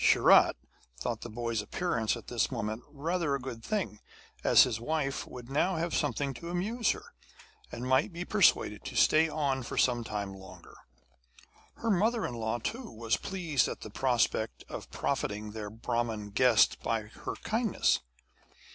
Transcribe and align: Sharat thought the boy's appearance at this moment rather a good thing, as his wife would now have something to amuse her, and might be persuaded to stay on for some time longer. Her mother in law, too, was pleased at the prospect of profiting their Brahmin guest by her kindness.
Sharat 0.03 0.55
thought 0.99 1.21
the 1.21 1.29
boy's 1.29 1.61
appearance 1.61 2.17
at 2.17 2.25
this 2.25 2.49
moment 2.51 2.81
rather 2.89 3.35
a 3.35 3.39
good 3.39 3.63
thing, 3.63 3.99
as 4.43 4.63
his 4.63 4.79
wife 4.81 5.27
would 5.27 5.47
now 5.47 5.75
have 5.75 5.93
something 5.93 6.33
to 6.33 6.49
amuse 6.49 6.89
her, 6.89 7.13
and 7.71 7.85
might 7.87 8.11
be 8.11 8.25
persuaded 8.25 8.83
to 8.85 8.95
stay 8.95 9.29
on 9.29 9.61
for 9.61 9.77
some 9.77 10.03
time 10.03 10.33
longer. 10.33 10.75
Her 11.75 11.91
mother 11.91 12.25
in 12.25 12.33
law, 12.33 12.57
too, 12.57 12.91
was 12.91 13.15
pleased 13.17 13.67
at 13.67 13.81
the 13.81 13.91
prospect 13.91 14.63
of 14.67 14.89
profiting 14.89 15.51
their 15.51 15.69
Brahmin 15.69 16.31
guest 16.31 16.81
by 16.81 17.01
her 17.03 17.35
kindness. 17.35 17.99